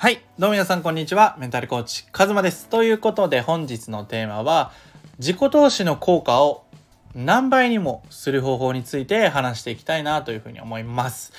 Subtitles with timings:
[0.00, 0.22] はい。
[0.38, 1.36] どうも皆さん、こんにちは。
[1.38, 2.68] メンタルコーチ、カズマです。
[2.68, 4.72] ということで、本日のテーマは、
[5.18, 6.64] 自己投資の効果を
[7.14, 11.34] 何倍にもする方法について話していきたいなというふうに思います。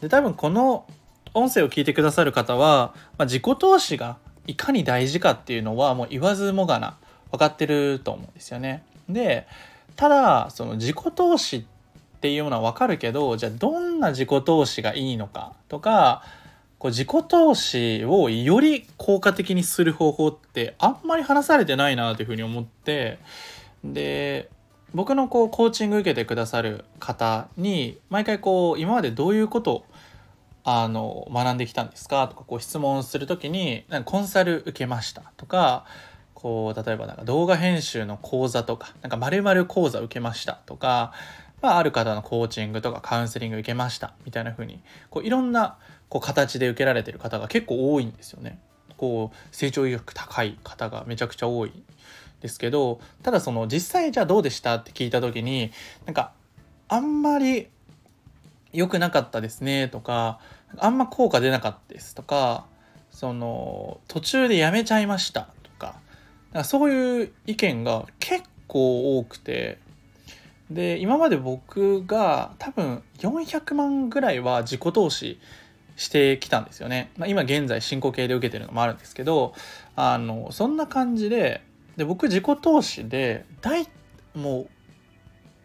[0.00, 0.86] で、多分この
[1.34, 6.96] 音声を聞いてくださる方は、まあ、自己投資がいかに大事かっていうのはもう言わずもがな
[7.32, 8.82] 分かってると思うんですよね。
[9.10, 9.46] で、
[9.94, 11.64] ただ、その自己投資っ
[12.22, 16.22] ていうのは分かるけど、じゃあどんな自己投資がいいのかとか、
[16.78, 23.18] こう自己投資をより効果的にする方法ってあんまり話されてないなというふうに思って
[23.84, 24.50] で
[24.94, 29.84] 僕のこうコーチング受けてくださる方に毎回こう今までどういうことを
[30.64, 35.84] あの学んできたんですかとかこう質問する時になんかコンサル受けましたとか
[36.34, 41.12] こう例えばなんか動画編集の講座とかなんか〇〇講座受けましたとか、
[41.62, 48.58] まあ、ある方のコーチングとかカウンセリング受けましたみたいな風にこういろんなこう形で受けられてる方が結構多いんですよね。
[48.96, 51.72] こう成長意欲高い方がめちゃくちゃ多い
[52.40, 55.70] ですけどただその実際じゃあどうでしたって聞いた時に
[56.06, 56.32] なんか
[56.88, 57.68] あんまり
[58.72, 60.40] 良くなかったですねとか
[60.78, 62.64] あんま効果出なかったですとか
[63.10, 65.76] その途中でやめちゃいましたとか
[66.56, 69.78] かそういう意見が結構多くて
[70.70, 75.38] で今まで僕が多分400万ぐらいは自己投資
[75.96, 77.10] してきたんですよね。
[77.16, 79.54] まあ、今現在進行形で受けてるのもあるんですけど
[79.94, 81.62] あのそんな感じで
[81.96, 83.86] で僕自己投資で大
[84.34, 84.68] も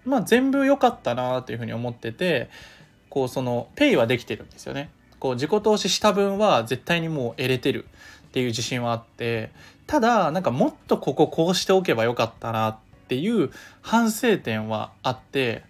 [0.05, 2.49] う、まあ、全部良かったなというふうに思ってて
[3.09, 4.89] こうそのペイはできてるんですよね。
[5.19, 7.85] こう自己投資した分は絶対にもう得れてる
[8.29, 9.52] っていう自信はあって
[9.85, 12.77] ただなんかもっとこここうしておけばよかったなっ
[13.12, 15.64] ていう反省点はあって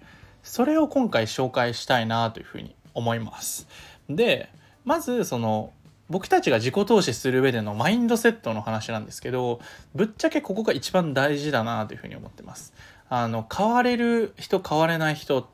[0.43, 3.67] それを今回紹介したいなというふうに思います。
[4.07, 4.47] で
[4.85, 5.73] まずその
[6.07, 9.59] 僕たちが自己投資する上でのマインドセットの話なんですけど
[9.95, 12.75] ぶっちゃけここが一番大事だなというふうに思ってます。
[13.09, 15.49] あの変われる人変われない人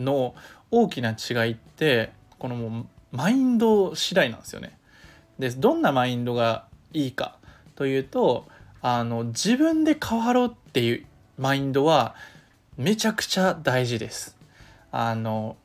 [0.00, 0.34] の
[0.72, 2.10] 大きな違いって
[2.40, 4.76] このもうマインド次第なんですよね。
[5.38, 7.36] でどんなマインドがいいか
[7.76, 8.48] というと
[8.80, 11.06] あの自分で変わろうっていう
[11.42, 12.14] マインドは
[12.76, 14.36] めちゃくちゃ大事です。
[14.92, 15.56] あの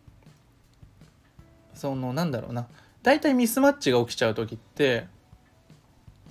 [1.76, 2.66] そのなんだろうな
[3.04, 5.06] 大体ミスマッチが起きちゃう時って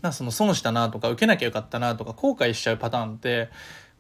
[0.03, 3.49] なその損したなとか受けなきゃよかったなとか後悔しちゃうパターンって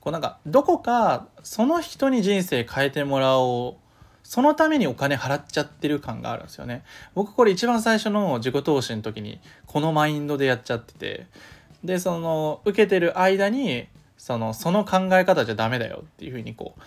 [0.00, 3.86] こうなんかどこかその人に人生変えてもらおう
[4.24, 6.82] そのためにお金払っちゃってる感があるんですよね。
[7.14, 11.26] 僕これ一番最初の自己投資の時にこのマインドでやっちゃってて
[11.84, 13.86] でその受けてる間に
[14.18, 16.80] そのその考え方じゃダメだよっていうふうにこう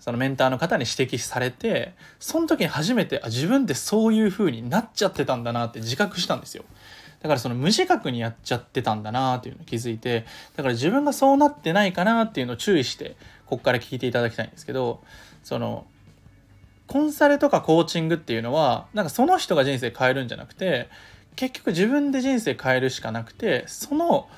[0.00, 6.64] そのメンターの方に指摘されてその時に初めてあ自分ってそういう風になっちゃってたんだなって自覚したんですよ。
[7.20, 10.24] だからその無自覚にやっちゃってたんだなっていうのを気づいて
[10.56, 15.02] だから自分がそうなってないかなっていうのを注意してここから聞いていただきたいんですけど
[15.42, 15.84] その
[16.86, 20.88] コンサルとかコーチングっていうのはなんかその人が人生変えるんじゃなくて
[21.34, 24.28] 結局自分で人生変えるしかなくてその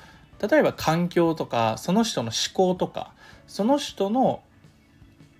[0.41, 3.13] 例えば環境とかその人の思考とか
[3.47, 4.41] その人の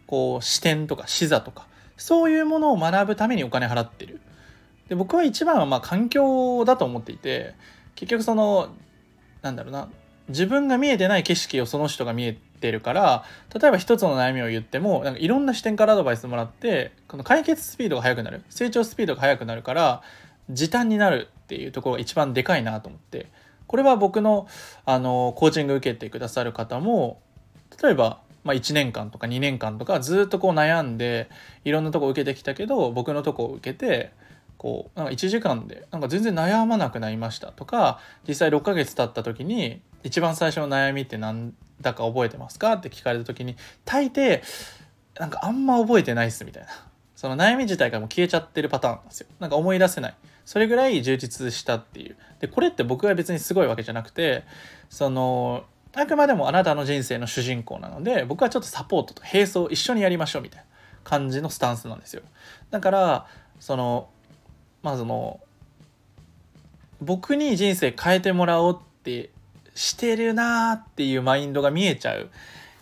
[0.05, 1.67] こう視点とか視座とか
[1.97, 4.21] そういうものを学ぶためにお金払ってる。
[4.89, 7.55] で僕は一番はまあ環境だと思っていて
[7.95, 8.69] 結局その
[9.41, 9.87] なんだろうな
[10.27, 13.23] 自分が見えてない景色をその人が見えてるから
[13.57, 20.01] 例えば一つの悩みを言ってもなんかいろんな視点からアドバイスもらってこの解決スピードが速くなる成長スピードが速くなるから
[20.49, 23.27] 時短になるっていうところが一番でかいなと思って。
[23.71, 24.49] これは僕の
[24.83, 27.21] あのコーチング受けてくださる方も
[27.81, 31.29] 例えばまあ、1年間とか2年間とかずっとこう悩んで
[31.63, 34.11] いろんなとこ受けてきたけど僕のとこを受けて
[34.57, 43.55] こうなんか1時間でなんか全然悩まなくなりましたとか実際6ヶ月経った時に一番最初の悩みって何だか覚えてますかって聞かれた時に
[43.85, 44.41] 大抵
[45.19, 46.69] なんかあんま覚えてないっすみたいな。
[47.21, 49.27] その悩み自体がもう消えちゃってるパターンなんですよ。
[49.39, 50.15] なんか思い出せない。
[50.51, 52.17] それぐらい充実したっていう。
[52.41, 54.43] でこれって僕が別にすごいわけじゃなくて
[54.89, 55.63] その
[55.93, 60.65] あくまでもあなたの人生の主人公なので僕はちょっとサポートと並走一緒にやりましょうみたいな
[61.05, 62.23] 感じのスタンスなんですよ。
[62.69, 63.27] だから
[63.61, 64.09] その
[64.83, 65.39] まあその
[66.99, 69.29] 僕に人生変えてもらおうって
[69.73, 72.29] してるなーっていうマインドが見えちゃう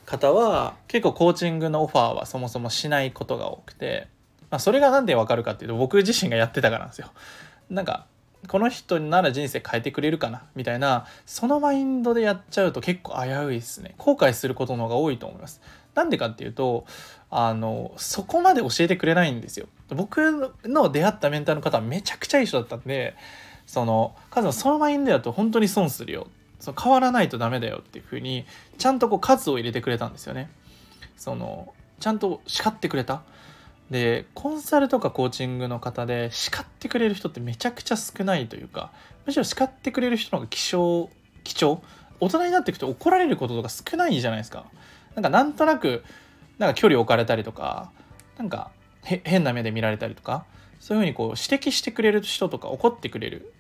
[0.08, 4.08] 方は結構コーチングのオファーはそもそもしないことが多くて、
[4.50, 7.12] まあ、それが何でわかるかっていうと僕自身がやってたからなんですよ。
[7.70, 8.06] なんか
[8.48, 13.96] この人なら人生変えてくれるかなみたいなそのマインドでやっちゃうと結構危ういですね。
[13.98, 15.62] 後悔することの方が多いと思います。
[15.94, 16.86] なんでかっていうと
[17.30, 19.68] あのそこまで教えてくれないんですよ。
[19.90, 23.16] 僕の出会ったメンターの方はめちゃくちゃいい人だったんで
[23.68, 26.28] そのカズマそのマインドだと本当に損するよ。
[26.60, 28.46] その変わらないとダメだよっていうふうに
[28.78, 30.50] ちゃんとこう数を入れてくれたんですよね。
[31.18, 33.22] そのちゃんと叱ってくれた。
[33.90, 38.92] でコンサルとかコーチングの方で叱ってくれる人ってめちゃくちゃ少ないというか
[39.26, 41.10] むしろ叱ってくれる人の方が希少
[41.44, 41.82] 貴重
[42.20, 44.66] 大人になっていくと怒られることとか少ないじゃないですか。
[45.16, 46.04] なんかなんとなく
[46.60, 47.92] なんか距離置かれたりとか
[48.38, 48.72] なんか
[49.02, 50.46] 変な目で見られたりとか
[50.80, 53.54] そういうふうにこう指摘してくれる人とか怒ってくれる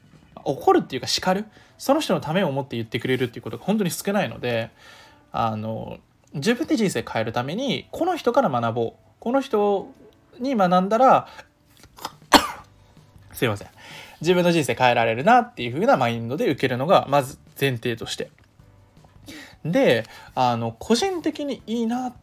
[0.44, 1.46] 怒るっていうか叱る
[1.78, 4.70] その人のためを思って言ってくれるっていうことが本当に少ないので
[5.32, 5.98] あの
[6.34, 9.92] 自分で人生変えるためにこの人から学ぼうこの人
[10.40, 11.28] に学んだら
[13.34, 13.68] すいません。
[14.22, 18.32] 自分の人生変えられるなっていう風なマインドで受けるのがまず前提として。
[19.66, 20.06] で
[20.36, 22.14] あの個人的にいいなっ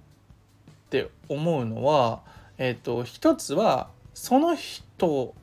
[0.91, 2.23] て思うのは
[2.59, 5.35] えっ、ー、と一つはその人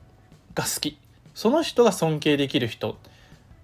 [0.54, 0.98] が好き。
[1.34, 2.96] その人が尊敬できる人。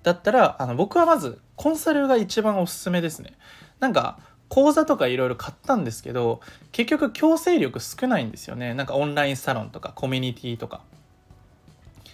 [0.02, 3.34] だったらあの僕はまずコンサルが一番おすすめですね。
[3.80, 4.18] なんか
[4.50, 6.40] 講座とかいろいろ買ったんですけど
[6.72, 8.74] 結局強制力少ないんですよね。
[8.74, 10.82] なんかオンラインサロンとかコミュニティとか。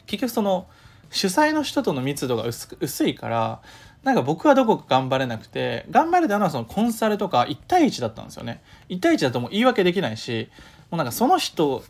[0.06, 0.68] 結局その
[1.10, 3.60] 主催の人との密度が薄いから
[4.04, 8.62] なんか僕はどこか頑張れなくて頑張れたのはそのコンサルとか1対1だったんですよね。
[8.88, 10.48] 1対1だともう言い訳できないし
[10.90, 11.82] もうなんかその人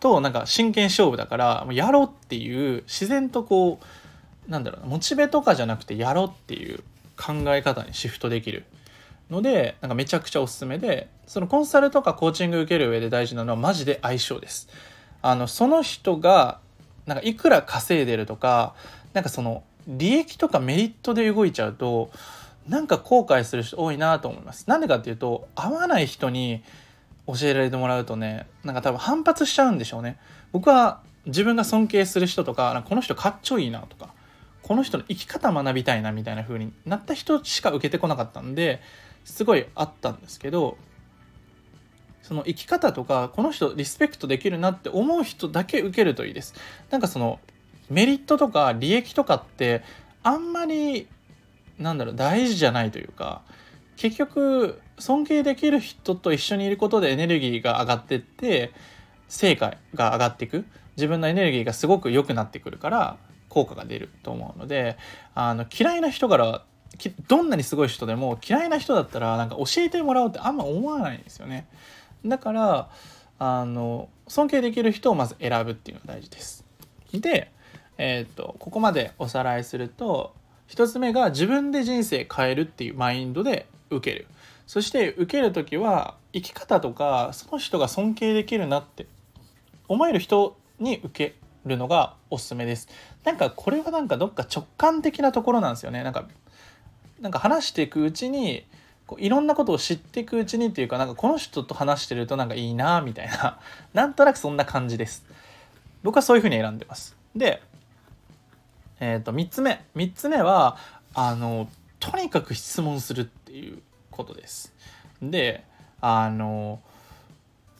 [0.00, 3.78] となんか真剣勝負だからもうやろうっていう自然とこ
[4.48, 6.82] うなんだろうモチベとかじゃなくてやろうっていう
[7.16, 8.64] 考え方にシフトできる。
[9.32, 14.68] のでなんかめちゃくちゃおすすめでそのコンサルとかコーチング受ける上で大事なのはマジで相性です。
[15.22, 16.60] あのその人が
[17.06, 18.74] なんかいくら稼いでるとか
[19.12, 22.10] なんかその利益とかメリットで動いちゃうと
[22.68, 24.68] なんか後悔する人多いなと思います。
[24.68, 26.62] なんでかっていうと合わない人に
[27.26, 30.18] 教えられてもらうとねなんか多分反発しちゃうんでしょうね。
[30.52, 34.12] 僕は自分が尊敬する人とかこの人かっちょいいなとか
[34.62, 38.80] この人の生き方学びたいなみたいな風になった人しか受けてこなかったんで
[39.24, 40.76] すごいあったんですけど
[42.22, 46.54] その生き方とかこの人リスペクトできるなって思う人だけ受けるといいです。
[46.90, 47.40] なんかその
[47.90, 49.82] メリットとか利益とかって
[50.22, 51.08] あんまり
[51.78, 53.42] なんだろう大事じゃないというか
[53.96, 58.72] 結局尊敬できる人と一緒にいることでエネルギーが上がってって
[59.28, 60.64] 成果が上がっていく
[60.96, 63.16] 自分のエネルギーがすごく良くなってくるから
[63.48, 64.96] 効果が出ると思うので
[65.34, 66.64] あの嫌いな人から
[67.28, 71.66] どんなにすごい人でも嫌いな人だったらなんか教えてもらおうってあんま思わないんですよね。
[72.24, 72.90] だから
[73.38, 76.64] あの尊敬できる人をまず選ぶっていうのが大事です。
[77.12, 77.50] で、
[77.98, 80.34] えーと、ここまでおさらいすると
[80.68, 84.26] 1つ目が自分で人生変えるっていうマインドで受ける。
[84.66, 89.06] そして受ける時は生き方とかその人が尊敬できるなって
[89.88, 91.36] 思える人に受け
[91.66, 92.88] るのがおすすめです。
[93.24, 96.02] なんかこれはなんかどっか直感的なところなんですよね。
[96.02, 96.26] なんか
[97.22, 98.66] なんか話していくうちに
[99.06, 103.60] こういろんなことを知っていくうちにっていうかなんかこの人と話してるとなんかいいなみたいな
[103.94, 105.24] なんとなくそんな感じです。
[106.02, 107.16] 僕はそういうふうに選んでます。
[107.36, 107.62] で、
[108.98, 110.76] えっ、ー、と3つ目3つ目は
[111.14, 111.68] あの
[112.00, 113.80] とにかく質問するっていう
[114.10, 114.74] ことです。
[115.22, 115.64] で
[116.00, 116.80] あの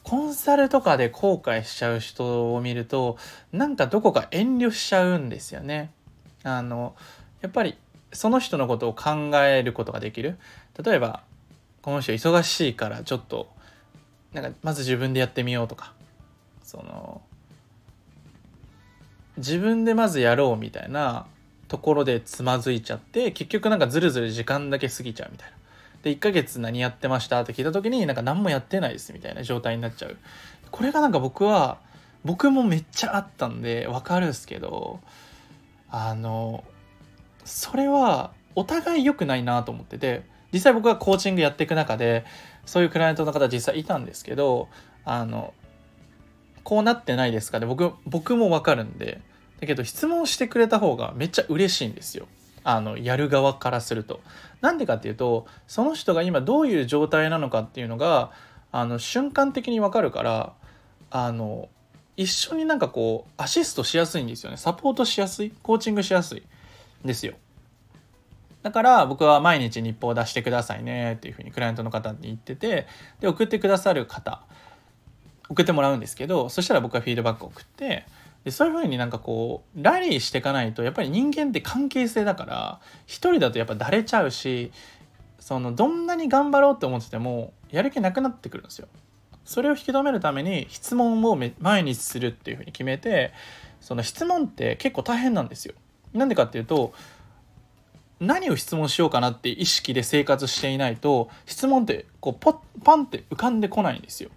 [0.03, 3.17] コンサルとかで後悔しちゃう人を見ると
[3.51, 5.91] なんかどこか遠慮しちゃうんですよね。
[6.43, 6.95] あの
[7.41, 7.77] やっぱり
[8.13, 10.37] その人のことを考えることができる
[10.83, 11.23] 例えば
[11.81, 13.49] この人忙しいからちょっと
[14.33, 15.93] なんかまず自分でやってみようとか
[16.63, 17.21] その
[19.37, 21.25] 自分でまずやろうみたいな
[21.67, 25.57] ところでつまずいちゃって結局なんかずるずる時間だけ過ぎちゃうみたいな。
[26.03, 30.17] で1ヶ月何やってましたって聞いた時になんか何もやってないですみたいな状態になっちゃう。
[30.69, 31.77] これがなんか僕は
[32.25, 34.99] 僕もめっちゃあったんでわかるんですけど
[35.89, 36.63] あの
[37.45, 42.25] それはお互い良くないなと思ってて実際僕がコーチングやっていく中で
[42.65, 44.69] そういうクライアントの方実際いたんですけど
[45.05, 45.53] あの
[46.63, 49.21] こうなってないですかね僕僕も分かるんで
[49.59, 52.27] だけど質問してくれた方がめっちゃ嬉しいんですよ。
[52.65, 54.21] あのやる側からすると。
[54.61, 58.31] なんでかっていうとその人が今どういう状態なのかっていうのが
[58.71, 60.53] あの瞬間的に分かるから
[61.11, 61.69] あの
[62.17, 64.57] 一緒になんかこうアシストしやすいんですよね。
[64.57, 65.53] サポートしやすい。
[65.63, 66.43] コーチングしやすい。
[67.03, 67.33] ですよ。
[68.63, 72.87] だから僕は毎日日報を出してくださいねっていうふうにクライアントの方に言ってて
[73.19, 74.41] で送ってくださる方
[75.49, 78.05] 送ってもらうんですけどそしたら僕はフィードバックを送って
[78.45, 84.71] でそういうふうになんかこうラリーしていかないとやっぱり人間って関係性だから一人だとやっぱだれちゃうし
[85.39, 88.87] そのどんなに頑張ろうって思っててもやる気なくなってくるんですよ。
[89.43, 93.33] それを引き止めるために質問を毎日するっていうふうに決めて
[93.81, 95.73] その質問って結構大変なんですよ。
[96.13, 96.93] なんでかっていうと
[98.19, 104.29] 何を質問しようかなって意識で生活していないと質問ってこうポッパンって浮かんでこないんですよ。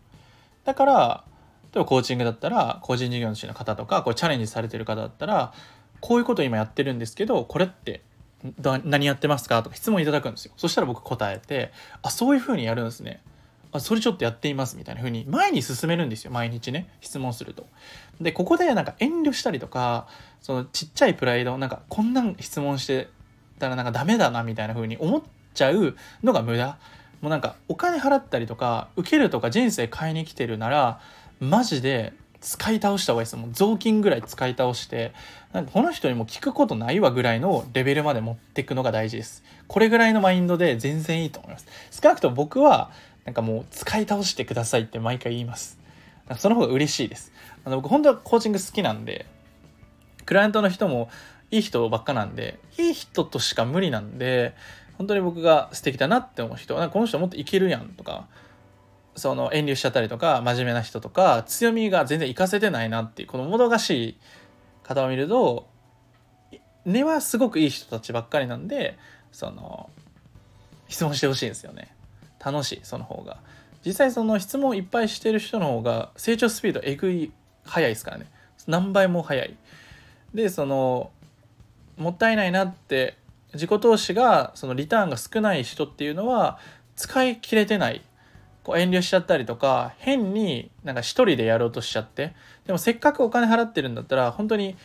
[0.65, 1.25] だから
[1.73, 5.53] 例えばコーチングだったら個人事業主の方とかこうチャレンジされてる方だったら
[6.01, 8.03] こういうこと今やってるんですけどこれって
[8.61, 9.63] 何やってますか？
[9.63, 10.53] とか質問いただくんですよ。
[10.57, 13.23] そしたら僕答えてあそういうふうにやるんですね。
[13.77, 17.67] あそれちょっとやっていますみたいな風に前に進めるんですよ毎日ね質問すると。
[18.21, 20.07] でここでなんか遠慮したりとか
[20.41, 23.09] そのちっちゃいプライドなんかこんなん質問して
[23.59, 25.23] たらなんかダメだなみたいな風に思っ
[25.55, 26.79] ちゃうのが無駄。
[27.21, 31.01] もうなんかお金払ったりとか受けるとか人生変えに来てるなら
[31.41, 33.37] マジで使い倒した方がいいです。
[33.37, 35.13] もう雑巾ぐらい使い倒して
[35.53, 39.43] なんかこの人にも聞くことないわぐらいのレベルまで持っていくのが大事です。
[39.67, 41.67] これぐらいのマインドで全然いいと思います。
[41.91, 42.91] 少なくとも僕は
[43.27, 45.79] なんかもう使い倒してくださいって毎回言います。
[46.39, 47.33] その方が嬉しいです。
[47.65, 49.27] あの僕本当はコーチング好きなんで
[50.25, 51.11] クライアントの人も
[51.51, 54.55] いい人ばっかなんでいい人としか無理なんで
[54.99, 58.27] 本当に僕が素敵だなって思う人なんかこの人もっといけるやんとか
[59.15, 64.17] その遠慮しちゃったりとか真面目な人とか強みが全然活かせてないなっていうこのもどかしい
[64.83, 65.69] 方を見ると
[66.85, 68.99] 根はすごくいい人たちばっかりなんで
[69.33, 69.91] その
[70.89, 71.96] 質問してほしいんですよね。
[72.47, 73.39] 楽しいその方が。
[73.85, 77.33] 実際その質問いっぱいしてる人の方が成長スピードえぐい
[77.65, 78.27] 早いですからね。
[78.69, 79.57] 何倍も早い。
[80.33, 81.11] でその
[81.97, 83.17] もったいないなって
[83.55, 86.59] 自己投資がそのリターンが少ない人っていうのは
[86.95, 88.03] 使い切れてない。
[88.63, 92.35] こう遠慮しちゃったりとか変になんか一人でやろうとしちゃって。
[92.67, 94.77] でもせっかくお金払ってるんだったら本当に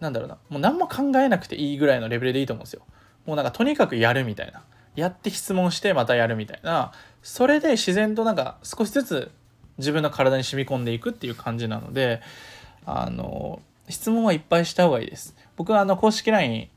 [0.00, 0.38] なんだろうな。
[0.48, 2.82] もう何も考えなくていいぐらいのレベルでいいと思うんですよ。
[3.26, 4.62] もうなんかとにかくやるみたいな。
[4.96, 6.92] やって質問してまたやるみたいな。
[7.22, 9.30] それで自然となんか少しずつ
[9.78, 12.22] 自分の体に染み込んでいくっていう感じなので
[12.84, 15.36] あの質問はいっぱいした方がいいです。
[15.56, 16.68] 僕はあの公式 LINE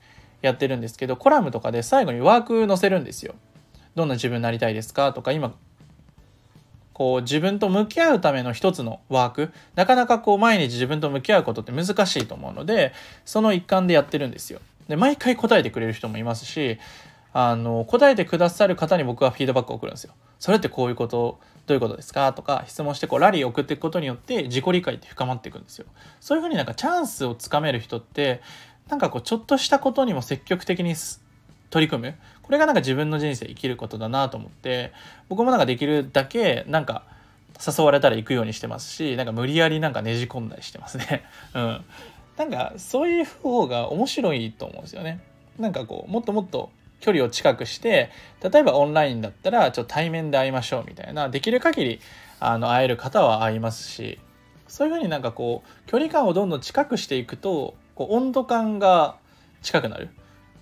[0.42, 3.36] やってるんですけどコラムとかで最後にワーク載せるんですよ。
[3.96, 5.54] どんな自分になりたいですかとか今
[6.94, 9.52] こう自分と向き合うための一つのワーク。
[9.76, 14.60] なかなかこう毎日自分と向き合うことって難しいと思うのでその一環でやってるんですよ。
[14.88, 16.80] で毎回答えてくれる人もいますし
[17.33, 20.13] あの答えてくださる方に僕はフィードバックを送るんですよ。
[20.39, 22.33] それってこういうことどういうことですか？
[22.33, 25.86] とか質問してこうラリーを送っていくことによって自己理解って深まっていくんですよ。
[26.19, 28.41] そういうふうになんかチャンスをつかめる人って
[28.89, 30.95] なんかこうちょっとしたことにも積極的に
[31.69, 32.15] 取り組む。
[32.41, 34.91] これがなんか自分の人生生きることだなと思って
[35.27, 37.03] 僕もなんかできるだけなんか
[37.63, 41.24] 誘われたら行くようにしてますしなんか無理やりなんかねじ込んだりしてますね。
[41.53, 41.86] うん。
[42.38, 45.19] なんかそういう方が面白いと思うんですよね。
[45.59, 48.10] なんかこうもっともっと距離を近くして
[48.41, 52.00] 例えばオンラインだったらちょっと対面で会いましょうみたいなできる限り
[52.39, 54.20] あの会える方は会いますし
[54.68, 59.18] そういうふうになんかこう距離感をどんどん近くしていくとこう温度感が
[59.62, 60.10] 近くなる。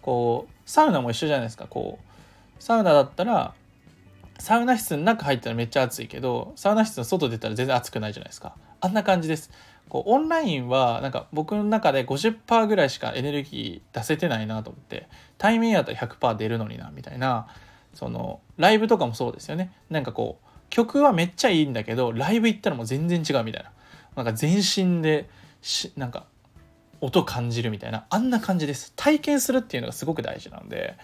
[0.01, 1.67] こうサウナも一緒じゃないですか。
[1.67, 3.53] こうサウナだったら
[4.39, 8.55] サウナ室の中入ったらめっちゃ暑いけどサウナ室の外出たら全然暑くないじゃないですか。
[8.79, 9.51] あんな感じです。
[9.89, 15.07] こうオンラインはなんか僕の中で50%ぐらいしかエネルギー出せてないなと思って。
[15.37, 17.47] 対面やったら100%出るのになみたいな
[17.93, 19.71] そのライブとかもそうですよね。
[19.89, 23.71] なんかこう曲はめっちゃいいんだけどライブ行ったらもう全然違うみたいな。
[24.15, 25.29] なんか全身で
[25.61, 26.25] しなんか
[27.01, 28.05] 音感じるみたいな。
[28.09, 28.93] あんな感じです。
[28.95, 30.95] 体験するっていうのがすごく大事なんで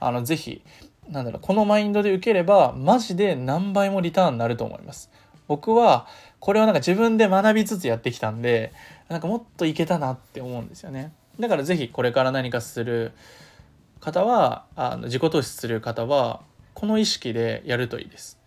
[0.00, 0.62] あのぜひ
[1.08, 5.10] なんだろうこのマインドで受ければマジで何倍もリターンになると思います。
[5.46, 6.06] 僕は
[6.40, 8.72] これをなんか自分で学びつつやってきたんで
[9.08, 11.12] なんかもっといけたなって思うんですよね。
[11.38, 13.12] だからぜひこれから何かする
[14.04, 16.42] 方はあの自己投資する方は
[16.74, 18.38] この意識でやるといいです。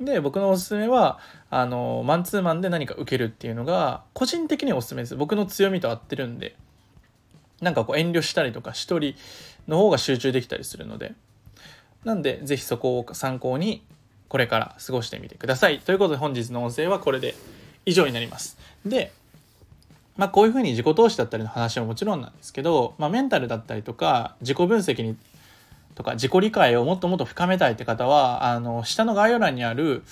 [0.00, 1.18] で僕のおすすめは
[1.50, 5.16] あのマンツーマンで何か受けるっていうのが個人的におすすめです。
[5.16, 6.56] 僕の強みと合ってるんで。
[7.60, 9.14] なんかこう遠慮したりとか一人
[9.68, 11.12] の方が集中できたりするので。
[12.04, 13.82] なんで是非そこを参考に
[14.28, 15.80] これから過ごしてみてください。
[15.80, 17.34] ということで本日の音声はこれで
[17.86, 18.58] 以上になります。
[18.84, 19.12] で
[20.16, 25.16] まあこういうふうに自己投資だったりの話はもちろんなんですけど、まあ、メンタルだったりとか自己分析に
[25.94, 30.02] とか自己理解をもっともっと深めたいって方はあの下の概要欄にある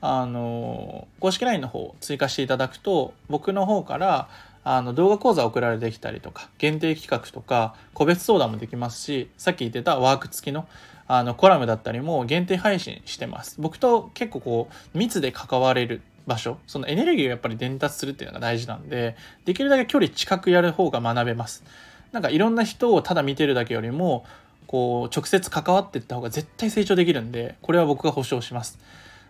[0.00, 4.28] あの公式 LINE の方を追加していただくと僕の方から
[4.64, 10.66] あの動画講座送られてきたりとか限定企画とか個別相談もできますしさっき言ってたワーク付きの
[11.08, 13.60] あのコラムだったりも限定配信してます。
[13.60, 21.64] 僕と結構こう密で関われる場所そのエネルギーをやっぱり伝達するっていうのが大事なんでできるだけ距離近くやる方が学べます。
[22.12, 24.24] なんかいろんな人をただ見てるだけよりも
[24.66, 28.78] こう直接関わっていった方が絶対成長できるんでこれは僕が保証します。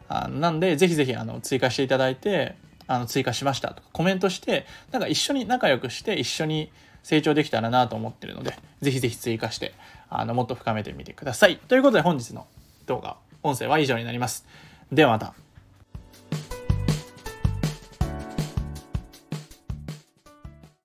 [0.09, 2.57] あなんでぜひぜひあの追加していただいて
[2.87, 6.71] あの追加しましたとかコメントしてなんか一緒に仲良くして一緒に
[7.03, 9.73] 成長できたらなと思ってるのでぜひぜひ追加して
[10.11, 11.57] あのもっと深めてみてください。
[11.57, 12.47] ということで本日の
[12.87, 14.47] 動画音声は以上になります。
[14.93, 15.42] ではまた。